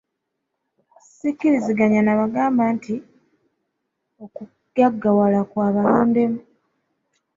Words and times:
Sikkiriziganya 1.15 2.01
na 2.03 2.13
bagamba 2.19 2.63
nti 2.75 2.93
okugaggawala 4.23 5.39
kwa 5.49 5.67
balondemu. 5.75 6.39